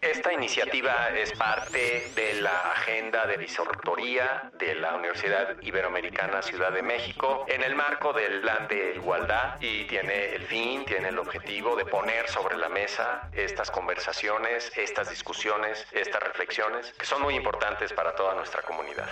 [0.00, 6.80] Esta iniciativa es parte de la agenda de visortoría de la Universidad Iberoamericana Ciudad de
[6.80, 11.76] México en el marco del plan de igualdad y tiene el fin, tiene el objetivo
[11.76, 17.92] de poner sobre la mesa estas conversaciones, estas discusiones, estas reflexiones que son muy importantes
[17.92, 19.08] para toda nuestra comunidad.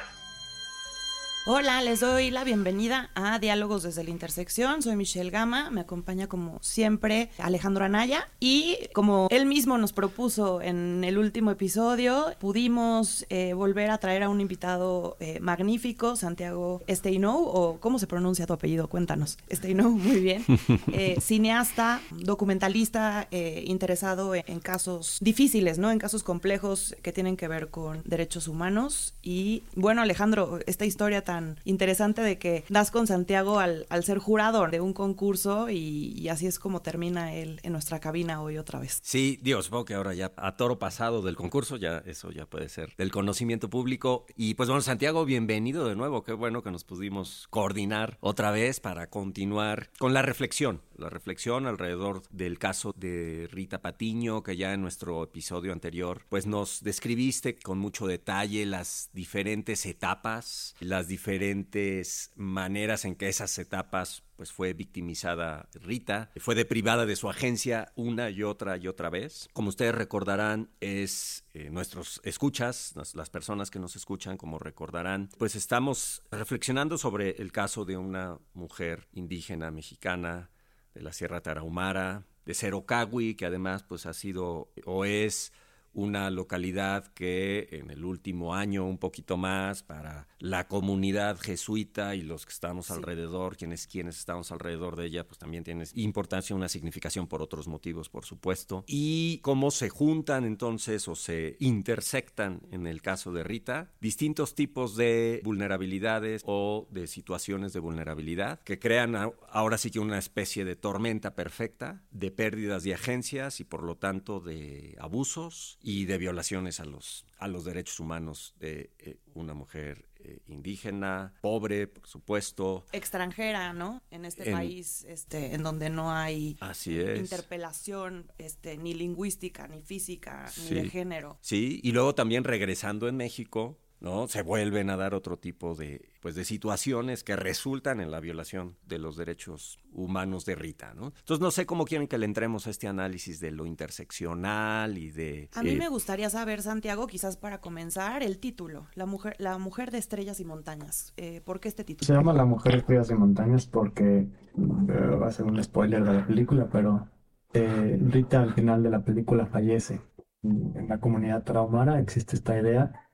[1.46, 4.82] Hola, les doy la bienvenida a Diálogos desde la Intersección.
[4.82, 10.60] Soy Michelle Gama, me acompaña como siempre Alejandro Anaya y como él mismo nos propuso
[10.60, 16.82] en el último episodio, pudimos eh, volver a traer a un invitado eh, magnífico, Santiago
[16.86, 18.88] Steinou, o ¿cómo se pronuncia tu apellido?
[18.88, 19.38] Cuéntanos.
[19.50, 20.44] Steinou, muy bien.
[20.92, 25.90] Eh, cineasta, documentalista, interesado en, en casos difíciles, ¿no?
[25.90, 29.14] En casos complejos que tienen que ver con derechos humanos.
[29.22, 34.66] Y bueno, Alejandro, esta historia tan interesante de que das con Santiago al, ser jurado
[34.68, 39.00] de un concurso y, así es como termina él en nuestra cabina hoy otra vez.
[39.02, 42.70] Sí, Dios, supongo que ahora ya a toro pasado del concurso, ya eso ya puede
[42.70, 44.24] ser del conocimiento público.
[44.36, 46.24] Y pues bueno, Santiago, bienvenido de nuevo.
[46.24, 51.66] Qué bueno que nos pudimos coordinar otra vez para continuar con la reflexión, la reflexión
[51.66, 57.56] alrededor del caso de Rita Patiño, que ya en nuestro episodio anterior pues nos describiste
[57.56, 64.52] con mucho detalle las diferentes etapas, las diferentes diferentes maneras en que esas etapas pues
[64.52, 69.48] fue victimizada Rita, fue deprivada de su agencia una y otra y otra vez.
[69.52, 75.56] Como ustedes recordarán, es eh, nuestros escuchas, las personas que nos escuchan, como recordarán, pues
[75.56, 80.50] estamos reflexionando sobre el caso de una mujer indígena mexicana
[80.94, 85.52] de la Sierra Tarahumara, de Cerocagui, que además pues ha sido o es
[85.98, 92.22] una localidad que en el último año, un poquito más, para la comunidad jesuita y
[92.22, 96.68] los que estamos alrededor, quienes, quienes estamos alrededor de ella, pues también tiene importancia, una
[96.68, 98.84] significación por otros motivos, por supuesto.
[98.86, 104.94] Y cómo se juntan entonces o se intersectan en el caso de Rita distintos tipos
[104.94, 109.16] de vulnerabilidades o de situaciones de vulnerabilidad que crean
[109.50, 113.96] ahora sí que una especie de tormenta perfecta de pérdidas de agencias y por lo
[113.96, 119.54] tanto de abusos y de violaciones a los, a los derechos humanos de eh, una
[119.54, 122.84] mujer eh, indígena, pobre, por supuesto.
[122.92, 124.02] Extranjera, ¿no?
[124.10, 130.52] En este país, este, en donde no hay Así interpelación, este, ni lingüística, ni física,
[130.58, 131.38] ni de género.
[131.40, 134.28] Sí, y luego también regresando en México, ¿no?
[134.28, 138.76] Se vuelven a dar otro tipo de, pues, de situaciones que resultan en la violación
[138.86, 141.06] de los derechos humanos de Rita, ¿no?
[141.06, 145.10] Entonces no sé cómo quieren que le entremos a este análisis de lo interseccional y
[145.10, 145.48] de...
[145.54, 149.58] A mí eh, me gustaría saber, Santiago, quizás para comenzar, el título, La mujer, la
[149.58, 151.12] mujer de estrellas y montañas.
[151.16, 152.06] Eh, ¿Por qué este título?
[152.06, 156.04] Se llama La mujer de estrellas y montañas porque, eh, va a ser un spoiler
[156.04, 157.08] de la película, pero
[157.52, 160.00] Rita al final de la película fallece.
[160.42, 163.07] En la comunidad traumara existe esta idea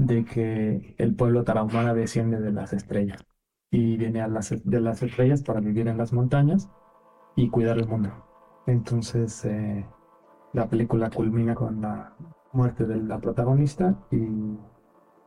[0.00, 3.22] de que el pueblo tarahumara desciende de las estrellas
[3.70, 6.70] y viene las, de las estrellas para vivir en las montañas
[7.36, 8.10] y cuidar el mundo.
[8.66, 9.86] Entonces eh,
[10.54, 12.16] la película culmina con la
[12.52, 14.56] muerte de la protagonista y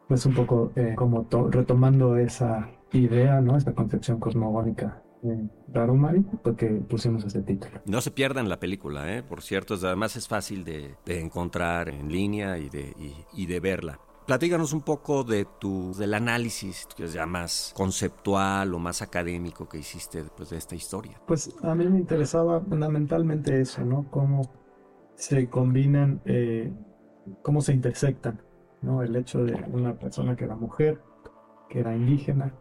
[0.07, 3.55] pues un poco eh, como retomando esa idea, ¿no?
[3.55, 7.79] esta concepción cosmogónica de Tarahumara, porque pusimos ese título.
[7.85, 9.23] No se pierdan la película, ¿eh?
[9.23, 12.93] por cierto, además es fácil de, encontrar en línea y de,
[13.33, 13.99] y de verla.
[14.25, 19.67] Platíganos un poco de tu, del análisis, que es ya más conceptual o más académico
[19.67, 21.19] que hiciste después de esta historia.
[21.27, 24.09] Pues a mí me interesaba fundamentalmente eso, ¿no?
[24.09, 24.43] Cómo
[25.15, 26.71] se combinan, eh,
[27.41, 28.41] cómo se intersectan,
[28.81, 29.03] ¿no?
[29.03, 31.01] El hecho de una persona que era mujer,
[31.69, 32.55] que era indígena,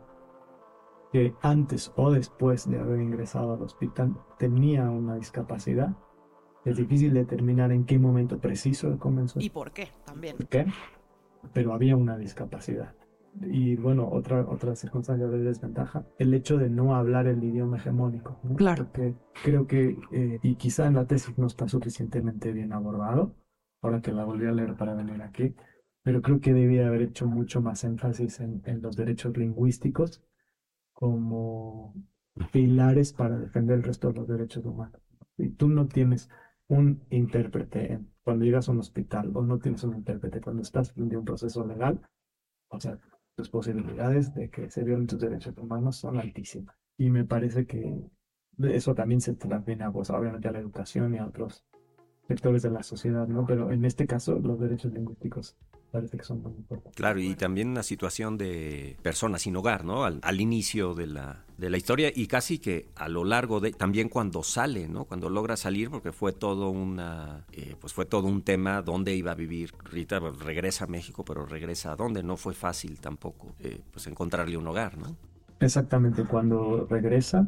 [1.13, 5.95] que antes o después de haber ingresado al hospital tenía una discapacidad.
[6.65, 9.39] Es difícil determinar en qué momento preciso comenzó.
[9.41, 10.37] Y por qué también.
[10.37, 10.67] ¿Por qué?
[11.53, 12.95] Pero había una discapacidad.
[13.41, 18.39] Y bueno, otra, otra circunstancia de desventaja, el hecho de no hablar el idioma hegemónico.
[18.57, 18.93] Claro.
[18.93, 23.35] que creo que, eh, y quizá en la tesis no está suficientemente bien abordado,
[23.81, 25.55] ahora que la volví a leer para venir aquí,
[26.03, 30.23] pero creo que debía haber hecho mucho más énfasis en, en los derechos lingüísticos
[30.93, 31.95] como
[32.53, 35.01] pilares para defender el resto de los derechos humanos.
[35.39, 36.29] Y tú no tienes
[36.69, 41.15] un intérprete cuando llegas a un hospital o no tienes un intérprete cuando estás en
[41.17, 42.01] un proceso legal,
[42.69, 42.99] o sea,
[43.35, 46.77] tus posibilidades de que se violen tus derechos humanos son altísimas.
[46.99, 47.99] Y me parece que
[48.63, 51.65] eso también se transmite, pues, obviamente a la educación y a otros
[52.29, 53.45] sectores de la sociedad, ¿no?
[53.47, 55.57] Pero en este caso los derechos lingüísticos
[55.93, 56.97] parece que son muy importantes.
[56.97, 60.05] Claro, y también una situación de personas sin hogar, ¿no?
[60.05, 63.73] Al, al, inicio de la, de la historia y casi que a lo largo de,
[63.73, 65.05] también cuando sale, ¿no?
[65.05, 69.33] Cuando logra salir, porque fue todo una, eh, pues fue todo un tema, dónde iba
[69.33, 69.73] a vivir.
[69.85, 74.07] Rita pues, regresa a México, pero regresa a dónde, no fue fácil tampoco, eh, pues
[74.07, 75.15] encontrarle un hogar, ¿no?
[75.61, 77.47] Exactamente, cuando regresa,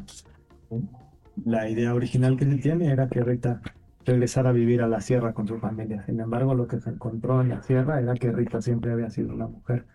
[1.45, 3.61] la idea original que se tiene era que Rita
[4.05, 6.03] regresara a vivir a la sierra con su familia.
[6.05, 9.35] Sin embargo, lo que se encontró en la sierra era que Rita siempre había sido
[9.35, 9.87] una mujer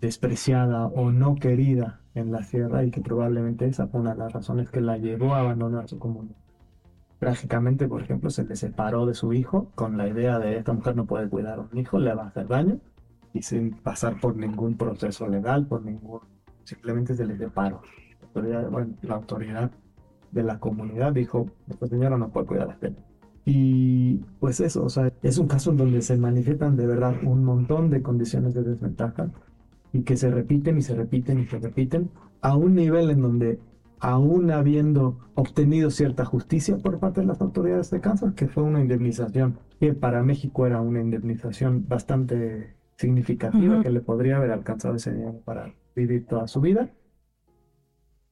[0.00, 4.32] despreciada o no querida en la sierra y que probablemente esa fue una de las
[4.32, 6.36] razones que la llevó a abandonar su comunidad.
[7.18, 10.96] Trágicamente, por ejemplo, se le separó de su hijo con la idea de esta mujer
[10.96, 12.78] no puede cuidar a un hijo, le va a hacer daño
[13.32, 16.20] y sin pasar por ningún proceso legal, por ningún,
[16.64, 17.82] simplemente se le separó.
[18.20, 19.70] La autoridad, bueno, la autoridad
[20.30, 22.94] de la comunidad dijo, esta señora no puede cuidar a este
[23.48, 27.44] y pues eso, o sea, es un caso en donde se manifiestan de verdad un
[27.44, 29.30] montón de condiciones de desventaja
[29.92, 32.10] y que se repiten y se repiten y se repiten
[32.40, 33.60] a un nivel en donde
[34.00, 38.80] aún habiendo obtenido cierta justicia por parte de las autoridades de Kansas, que fue una
[38.80, 45.12] indemnización que para México era una indemnización bastante significativa, que le podría haber alcanzado ese
[45.12, 46.90] dinero para vivir toda su vida,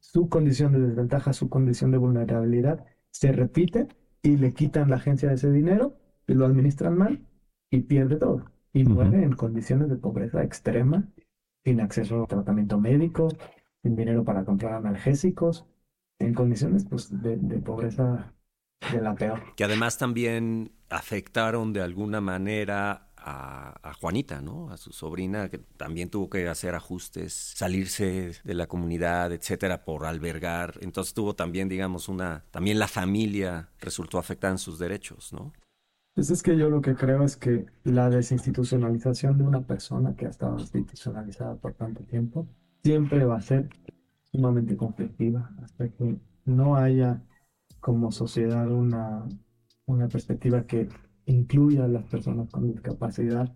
[0.00, 3.86] su condición de desventaja, su condición de vulnerabilidad se repite
[4.24, 7.20] y le quitan la agencia ese dinero y lo administran mal
[7.70, 8.50] y pierde todo.
[8.72, 11.04] Y muere en condiciones de pobreza extrema,
[11.62, 13.28] sin acceso a tratamiento médico,
[13.82, 15.66] sin dinero para comprar analgésicos,
[16.18, 18.32] en condiciones pues, de, de pobreza
[18.90, 19.42] de la peor.
[19.56, 24.70] Que además también afectaron de alguna manera a, Juanita, ¿no?
[24.70, 30.04] A su sobrina, que también tuvo que hacer ajustes, salirse de la comunidad, etcétera, por
[30.04, 30.74] albergar.
[30.82, 32.44] Entonces tuvo también, digamos, una.
[32.50, 35.52] También la familia resultó afectada en sus derechos, ¿no?
[36.14, 40.26] Pues es que yo lo que creo es que la desinstitucionalización de una persona que
[40.26, 42.46] ha estado institucionalizada por tanto tiempo
[42.84, 43.68] siempre va a ser
[44.30, 47.22] sumamente conflictiva hasta que no haya
[47.80, 49.24] como sociedad una,
[49.86, 50.88] una perspectiva que
[51.26, 53.54] incluya a las personas con discapacidad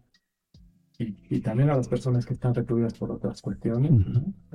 [0.99, 3.93] y, también a las personas que están recluidas por otras cuestiones,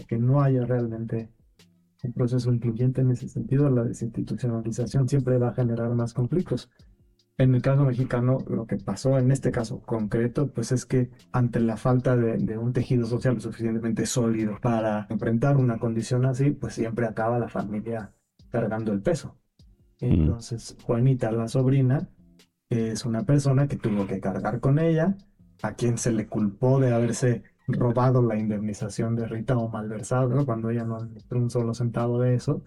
[0.07, 1.29] que no haya realmente
[2.03, 6.69] un proceso incluyente en ese sentido, la desinstitucionalización siempre va a generar más conflictos.
[7.37, 11.61] En el caso mexicano, lo que pasó en este caso concreto, pues es que ante
[11.61, 16.73] la falta de, de, un tejido social suficientemente sólido para enfrentar una condición así, pues
[16.73, 18.11] siempre acaba la familia
[18.51, 19.37] cargando el peso.
[19.99, 22.09] Entonces, Juanita, la sobrina,
[22.73, 25.15] es una persona que tuvo que cargar con ella,
[25.61, 30.69] a quien se le culpó de haberse robado la indemnización de Rita o malversado, cuando
[30.69, 32.63] ella no administró un solo centavo de eso,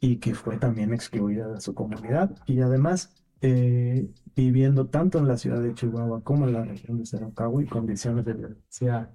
[0.00, 2.34] y que fue también excluida de su comunidad.
[2.46, 7.06] Y además, eh, viviendo tanto en la ciudad de Chihuahua como en la región de
[7.06, 9.10] Cerro y condiciones de violencia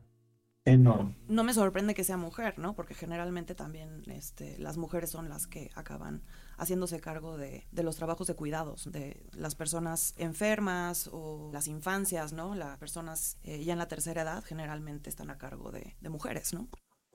[0.65, 1.17] enorme.
[1.27, 2.75] No me sorprende que sea mujer, ¿no?
[2.75, 6.23] Porque generalmente también este, las mujeres son las que acaban
[6.57, 12.33] haciéndose cargo de, de, los trabajos de cuidados de las personas enfermas o las infancias,
[12.33, 12.55] ¿no?
[12.55, 16.53] Las personas eh, ya en la tercera edad generalmente están a cargo de, de mujeres,
[16.53, 16.67] ¿no?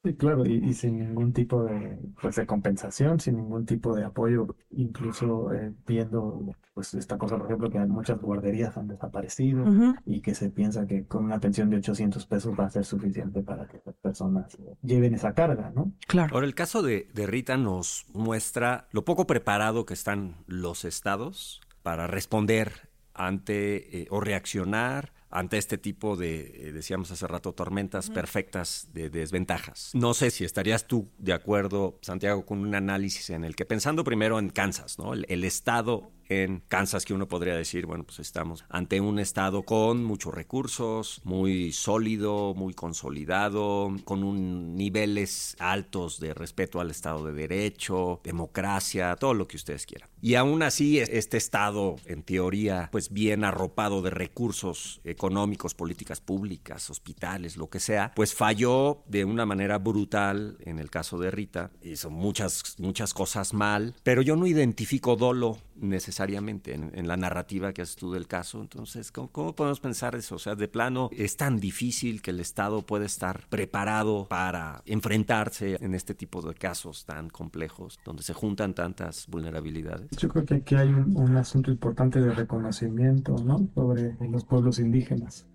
[0.02, 4.56] Sí, claro, y, sin ningún tipo de, pues, de compensación, sin ningún tipo de apoyo,
[4.70, 9.67] incluso eh, viendo pues esta cosa, por ejemplo, que muchas guarderías han desaparecido
[10.06, 13.43] y que se piensa que con una pensión de 800 pesos va a ser suficiente
[13.43, 15.93] para que las personas lleven esa carga, ¿no?
[16.06, 16.35] Claro.
[16.35, 21.61] Ahora, el caso de, de Rita nos muestra lo poco preparado que están los estados
[21.82, 28.10] para responder ante eh, o reaccionar ante este tipo de, eh, decíamos hace rato, tormentas
[28.10, 29.90] perfectas de, desventajas.
[29.94, 34.04] No sé si estarías tú de acuerdo, Santiago, con un análisis en el que, pensando
[34.04, 35.14] primero en Kansas, ¿no?
[35.14, 40.04] el estado en Kansas que uno podría decir, bueno, pues estamos ante un estado con
[40.04, 47.32] muchos recursos, muy sólido, muy consolidado, con un niveles altos de respeto al Estado de
[47.32, 50.08] Derecho, democracia, todo lo que ustedes quieran.
[50.22, 56.90] Y aún así, este estado, en teoría, pues bien arropado de recursos económicos, políticas públicas,
[56.90, 61.72] hospitales, lo que sea, pues falló de una manera brutal en el caso de Rita.
[61.82, 67.82] Hizo muchas, muchas cosas mal, pero yo no identifico dolo necesariamente en, la narrativa que
[67.82, 68.60] haces tú del caso.
[68.60, 70.37] Entonces, ¿cómo, podemos pensar eso?
[70.37, 75.76] O sea, de plano, es tan difícil que el Estado puede estar preparado para enfrentarse
[75.80, 80.10] en este tipo de casos tan complejos, donde se juntan tantas vulnerabilidades.
[80.18, 83.68] Yo creo que aquí hay un, asunto importante de reconocimiento, ¿no?
[83.75, 85.46] Sobre los pueblos indígenas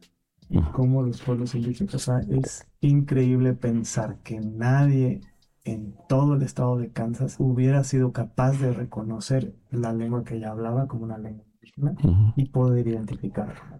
[0.49, 5.21] y cómo los pueblos indígenas, o sea, es increíble pensar que nadie
[5.65, 10.51] en todo el estado de Kansas hubiera sido capaz de reconocer la lengua que ella
[10.51, 11.95] hablaba como una lengua indígena
[12.35, 13.75] y poder identificarla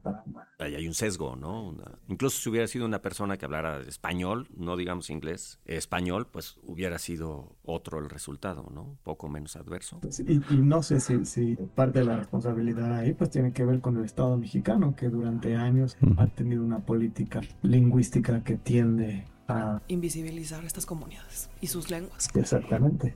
[0.60, 1.76] ahí hay un sesgo, ¿no?
[2.08, 6.98] incluso si hubiera sido una persona que hablara español, no digamos inglés, español, pues hubiera
[7.00, 8.98] sido otro el resultado, ¿no?
[9.04, 10.00] Poco menos adverso.
[10.02, 13.82] Pues, y, no sé si, si, parte de la responsabilidad ahí pues tiene que ver
[13.82, 19.82] con el Estado mexicano, que durante años ha tenido una política lingüística que tiende a...
[19.88, 22.30] Invisibilizar estas comunidades y sus lenguas.
[22.36, 23.16] Exactamente.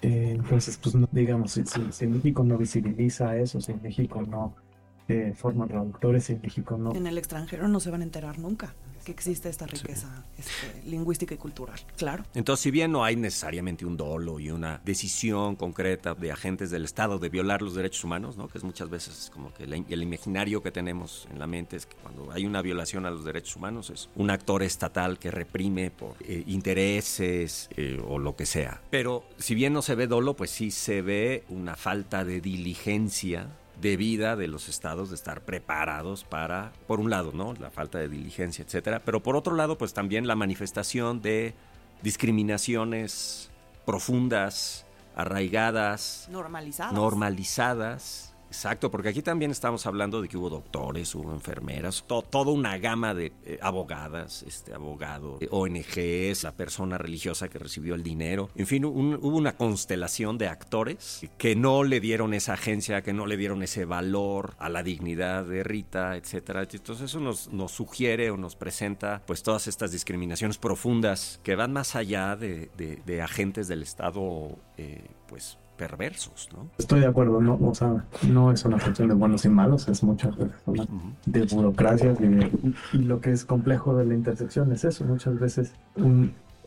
[0.00, 4.54] Eh, entonces, pues digamos, si, si, México no visibiliza eso, si México no
[5.08, 6.94] eh, forma traductores, en México no...
[6.94, 8.74] En el extranjero no se van a enterar nunca
[9.08, 12.24] que existe esta riqueza este, lingüística y cultural, claro.
[12.34, 16.84] Entonces, si bien no hay necesariamente un dolo y una decisión concreta de agentes del
[16.84, 18.48] Estado de violar los derechos humanos, ¿no?
[18.48, 21.96] que es muchas veces como que el imaginario que tenemos en la mente es que
[21.96, 26.16] cuando hay una violación a los derechos humanos es un actor estatal que reprime por
[26.20, 28.82] eh, intereses eh, o lo que sea.
[28.90, 33.48] Pero si bien no se ve dolo, pues sí se ve una falta de diligencia
[33.80, 37.54] debida de los estados de estar preparados para, por un lado, ¿no?
[37.54, 41.54] La falta de diligencia, etcétera, pero por otro lado, pues también la manifestación de
[42.02, 43.50] discriminaciones
[43.86, 44.84] profundas,
[45.16, 52.04] arraigadas, normalizadas, normalizadas Exacto, porque aquí también estamos hablando de que hubo doctores, hubo enfermeras,
[52.06, 57.94] toda una gama de eh, abogadas, este abogado, eh, ONGs, la persona religiosa que recibió
[57.94, 58.48] el dinero.
[58.56, 63.26] En fin, hubo una constelación de actores que no le dieron esa agencia, que no
[63.26, 66.62] le dieron ese valor a la dignidad de Rita, etcétera.
[66.62, 71.72] Entonces eso nos, nos sugiere o nos presenta pues todas estas discriminaciones profundas que van
[71.72, 76.68] más allá de, de, agentes del Estado, eh, pues perversos, ¿no?
[76.76, 80.02] Estoy de acuerdo, no, o sea, no es una cuestión de buenos y malos, es
[80.02, 80.58] muchas veces
[81.24, 85.72] de burocracias y, lo que es complejo de la intersección es eso, muchas veces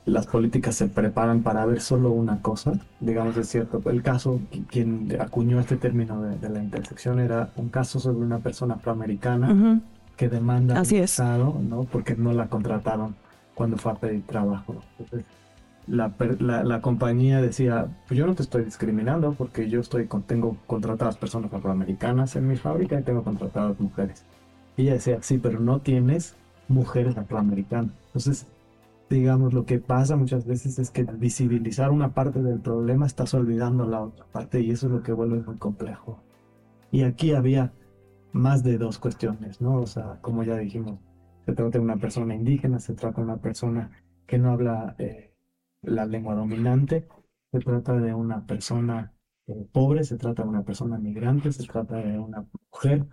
[0.06, 4.39] las políticas se preparan para ver solo una cosa, digamos es cierto, el caso,
[4.70, 9.82] quien acuñó este término de, la intersección era un caso sobre una persona afroamericana
[10.15, 11.84] que demanda al Estado, ¿no?
[11.84, 13.15] Porque no la contrataron
[13.53, 14.75] cuando fue a pedir trabajo.
[14.98, 15.25] Entonces,
[15.88, 20.58] la, la, compañía decía, pues yo no te estoy discriminando porque yo estoy con, tengo
[20.68, 24.26] contratadas personas afroamericanas en mi fábrica y tengo contratadas mujeres.
[24.78, 26.36] Y ella decía, sí, pero no tienes
[26.68, 27.92] mujeres afroamericanas.
[28.08, 28.48] Entonces,
[29.10, 33.86] digamos, lo que pasa muchas veces es que visibilizar una parte del problema estás olvidando
[33.86, 36.22] la otra parte y eso es lo que vuelve muy complejo.
[36.92, 37.74] Y aquí había
[38.34, 39.76] más de dos cuestiones, ¿no?
[39.76, 41.00] O sea, como ya dijimos,
[41.46, 43.92] se trata de una persona indígena, se trata de una persona
[44.28, 44.96] que no habla...
[45.00, 45.31] Eh,
[45.82, 47.08] la lengua dominante,
[47.52, 49.14] se trata de una persona
[49.48, 53.08] eh, pobre, se trata de una persona migrante, se trata de una mujer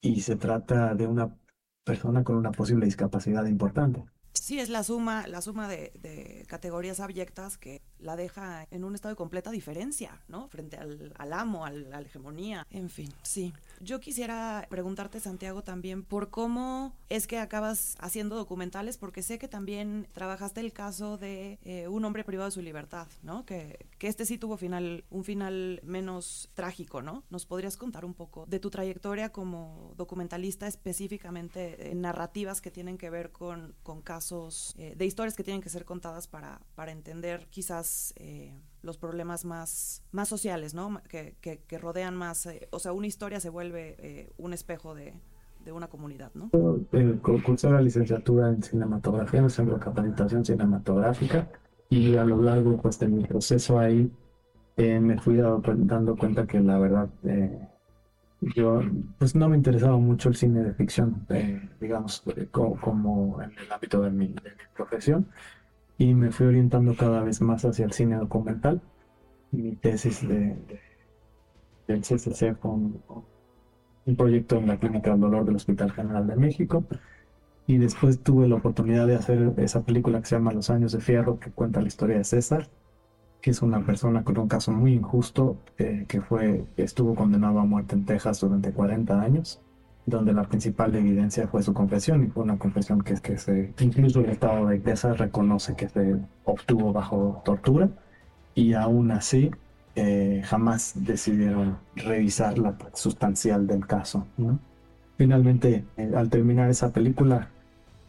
[0.00, 1.36] y se trata de una
[1.84, 4.04] persona con una posible discapacidad importante.
[4.34, 9.12] Sí, es la suma, la suma de, categorías abyectas que la deja en un estado
[9.12, 10.48] de completa diferencia, ¿no?
[10.48, 13.52] Frente al, amo, a la hegemonía, en fin, sí.
[13.80, 19.48] Yo quisiera preguntarte, Santiago, también por cómo es que acabas haciendo documentales, porque sé que
[19.48, 23.44] también trabajaste el caso de eh, un hombre privado de su libertad, ¿no?
[23.44, 27.24] Que, que este sí tuvo final, un final menos trágico, ¿no?
[27.30, 32.98] ¿Nos podrías contar un poco de tu trayectoria como documentalista, específicamente en narrativas que tienen
[32.98, 36.92] que ver con, con casos, eh, de historias que tienen que ser contadas para, para
[36.92, 38.12] entender quizás...
[38.16, 38.54] Eh,
[38.88, 41.00] los problemas más, más sociales, ¿no?
[41.08, 45.12] Que, que, rodean más, eh, o sea, una historia se vuelve eh, un espejo de,
[45.64, 46.50] de, una comunidad, ¿no?
[46.92, 51.50] El cursé la licenciatura en cinematografía en el Centro Capacitación Cinematográfica
[51.90, 54.10] y a lo largo pues, de mi proceso ahí
[54.78, 57.10] eh, me fui dando cuenta que la verdad
[58.40, 58.80] yo
[59.18, 61.26] pues no me interesaba mucho el cine de ficción,
[61.80, 62.22] digamos,
[62.80, 65.26] como, en el ámbito de mi, de mi profesión
[65.98, 68.80] y me fui orientando cada vez más hacia el cine documental.
[69.50, 70.56] Mi tesis de,
[71.88, 73.02] del CCC fue un,
[74.16, 76.84] proyecto en la Clínica del Dolor del Hospital General de México.
[77.66, 81.00] Y después tuve la oportunidad de hacer esa película que se llama Los Años de
[81.00, 82.68] Fierro, que cuenta la historia de César,
[83.42, 87.64] que es una persona con un caso muy injusto, eh, que fue, estuvo condenado a
[87.64, 89.60] muerte en Texas durante 40 años
[90.08, 94.20] donde la principal evidencia fue su confesión, y fue una confesión que, que se, incluso
[94.20, 97.88] el Estado de Texas reconoce que se obtuvo bajo tortura,
[98.54, 99.50] y aún así
[99.94, 104.26] eh, jamás decidieron revisar la sustancial del caso.
[105.16, 107.48] Finalmente, eh, al terminar esa película,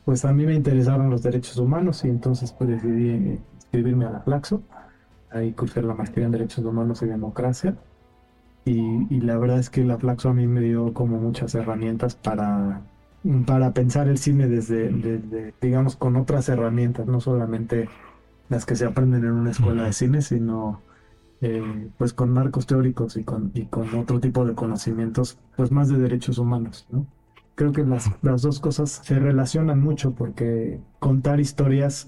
[0.05, 4.19] pues a mí me interesaron los derechos humanos y entonces pues decidí inscribirme a la
[4.21, 4.61] Flaxo,
[5.31, 7.75] ahí cursé la maestría en Derechos Humanos y Democracia
[8.65, 12.81] y, la verdad es que la Flaxo a mí me dio como muchas herramientas para,
[13.45, 17.89] para pensar el cine desde, digamos, con otras herramientas, no solamente
[18.49, 20.81] las que se aprenden en una escuela de cine, sino
[21.41, 25.89] eh, pues con marcos teóricos y con, y con otro tipo de conocimientos, pues más
[25.89, 27.07] de derechos humanos, ¿no?
[27.59, 32.07] creo que las, las dos cosas se relacionan mucho porque contar historias,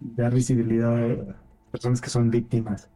[0.00, 1.36] dar visibilidad a
[1.70, 2.90] personas que son víctimas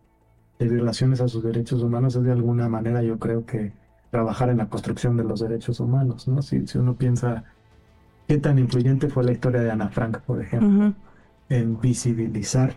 [0.59, 3.73] de violaciones a sus derechos humanos es de alguna manera yo creo que
[4.11, 6.43] trabajar en la construcción de los derechos humanos, ¿no?
[6.43, 7.45] Si, si uno piensa
[8.27, 10.95] qué tan influyente fue la historia de Ana Frank, por ejemplo,
[11.49, 12.75] en visibilizar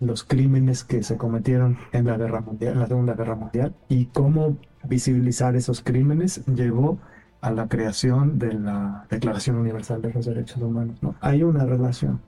[0.00, 4.06] los crímenes que se cometieron en la guerra mundial, en la Segunda Guerra Mundial, y
[4.06, 6.98] cómo visibilizar esos crímenes llevó
[7.40, 10.98] a la creación de la Declaración Universal de los Derechos Humanos.
[11.02, 11.14] ¿no?
[11.20, 12.20] Hay una relación.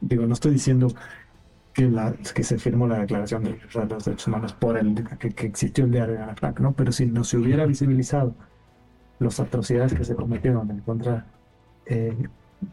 [0.00, 0.88] digo, no estoy diciendo
[1.76, 5.84] que, la, que se firmó la Declaración de los Derechos Humanos por el que, existió
[5.84, 6.72] el diario de Ana Frank, ¿no?
[6.72, 8.34] Pero si no se hubiera visibilizado
[9.18, 11.26] las atrocidades que se cometieron en contra
[11.84, 12.16] eh,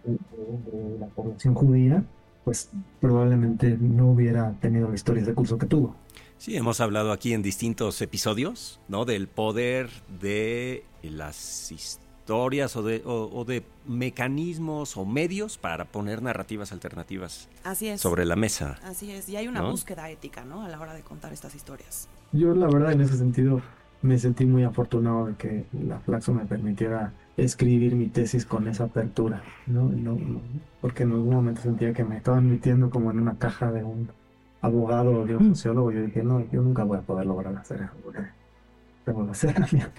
[0.05, 2.03] de, la población judía,
[2.45, 5.95] pues probablemente no hubiera tenido la historia de curso que tuvo.
[6.37, 9.03] Sí, hemos hablado aquí en distintos episodios, ¿no?
[9.03, 9.89] Del poder
[10.21, 12.49] de las historias o
[12.83, 18.01] de, o, de mecanismos o medios para poner narrativas alternativas Así es.
[18.01, 18.79] sobre la mesa.
[18.83, 20.63] Así es, y hay una búsqueda ética, ¿no?
[20.63, 22.07] A la hora de contar estas historias.
[22.31, 23.61] Yo la verdad en ese sentido
[24.01, 28.85] me sentí muy afortunado de que la Flaxo me permitiera escribir mi tesis con esa
[28.85, 29.89] apertura, ¿no?
[30.81, 34.09] porque en algún momento sentía que me estaban metiendo como en una caja de un
[34.61, 35.91] abogado o de un sociólogo.
[35.91, 37.93] Yo dije, no, yo nunca voy a poder lograr hacer eso.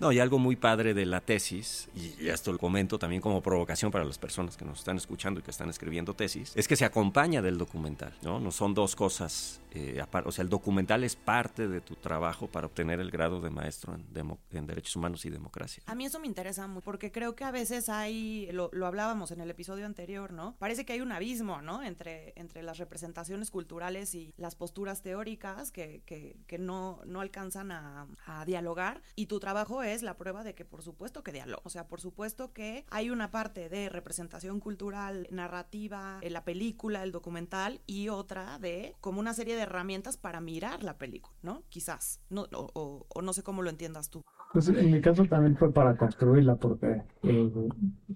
[0.00, 3.90] No, y algo muy padre de la tesis, y esto lo comento también como provocación
[3.90, 6.84] para las personas que nos están escuchando y que están escribiendo tesis, es que se
[6.84, 8.40] acompaña del documental, ¿no?
[8.40, 12.66] No son dos cosas, eh, o sea, el documental es parte de tu trabajo para
[12.66, 15.82] obtener el grado de maestro en, derechos humanos y democracia.
[15.86, 19.40] A mí eso me interesa mucho, porque creo que a veces hay, lo, hablábamos en
[19.40, 20.56] el episodio anterior, ¿no?
[20.58, 21.82] Parece que hay un abismo, ¿no?
[21.82, 28.06] Entre, entre las representaciones culturales y las posturas teóricas que, que, no, no alcanzan a,
[28.26, 31.70] a dialogar y tu trabajo es la prueba de que por supuesto que diálogo, o
[31.70, 37.10] sea, por supuesto que hay una parte de representación cultural, narrativa, en la película, el
[37.10, 41.62] documental y otra de como una serie de herramientas para mirar la película, ¿no?
[41.68, 44.22] Quizás, no, o, no sé cómo lo entiendas tú.
[44.52, 47.52] Pues en mi caso también fue para construirla, porque eh,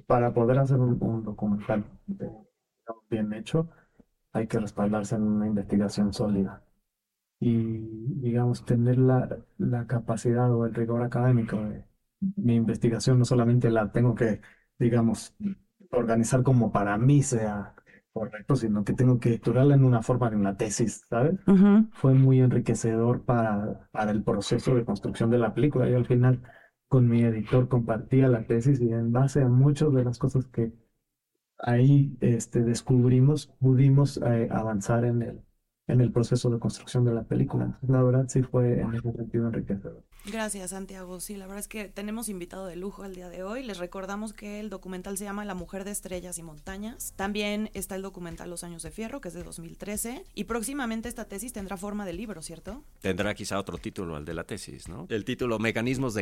[0.07, 1.85] para poder hacer un, documental
[3.11, 3.69] bien hecho,
[4.32, 6.63] hay que respaldarse en una investigación sólida
[7.41, 7.78] y,
[8.21, 11.84] digamos, tener la, la capacidad o el rigor académico de
[12.37, 14.41] mi investigación, no solamente la tengo que,
[14.78, 15.34] digamos,
[15.91, 17.75] organizar como para mí sea
[18.19, 21.39] correcto, sino que tengo que estructurarla en una forma de una tesis, ¿sabes?
[21.93, 25.89] Fue muy enriquecedor para, para el proceso de construcción de la película.
[25.89, 26.43] Yo al final
[26.89, 30.73] con mi editor compartía la tesis y en base a muchas de las cosas que
[31.59, 35.41] ahí este, descubrimos, pudimos eh, avanzar en el,
[35.87, 37.78] en el proceso de construcción de la película.
[37.87, 40.04] la verdad sí fue en ese sentido enriquecedor.
[40.26, 41.21] Gracias, Santiago.
[41.21, 43.63] Sí, la verdad es que tenemos invitado de lujo el día de hoy.
[43.63, 47.15] Les recordamos que el documental se llama La mujer de estrellas y montañas.
[47.17, 50.25] También está el documental Los años de fierro, que es de 2013.
[50.35, 52.85] Y próximamente esta tesis tendrá forma de libro, ¿cierto?
[53.00, 55.07] Tendrá quizá otro título al de la tesis, ¿no?
[55.09, 56.21] El título Mecanismos de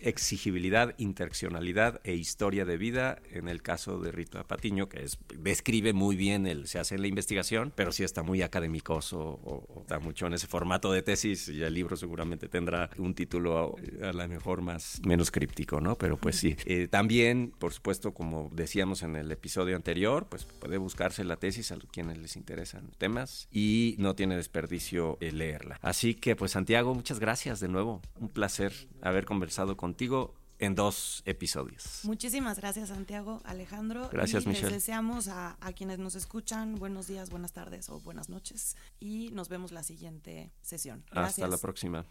[0.00, 5.92] exigibilidad, interaccionalidad e historia de vida en el caso de Rita Patiño, que es, describe
[5.92, 10.00] muy bien, el, se hace la investigación, pero sí está muy académicoso o, o está
[10.00, 14.12] mucho en ese formato de tesis y el libro seguramente tendrá un título título a,
[14.12, 15.96] lo mejor más menos críptico, ¿no?
[15.96, 16.56] Pero pues sí.
[16.64, 21.72] Eh, también, por supuesto, como decíamos en el episodio anterior, pues puede buscarse la tesis
[21.72, 25.78] a quienes les interesan temas y no tiene desperdicio eh, leerla.
[25.82, 28.00] Así que pues Santiago, muchas gracias de nuevo.
[28.18, 28.72] Un placer
[29.02, 32.00] haber conversado contigo en dos episodios.
[32.04, 34.08] Muchísimas gracias Santiago, Alejandro.
[34.10, 34.70] Gracias y Michelle.
[34.70, 39.30] Les deseamos a, a, quienes nos escuchan buenos días, buenas tardes o buenas noches y
[39.32, 41.04] nos vemos la siguiente sesión.
[41.10, 42.04] Hasta la próxima.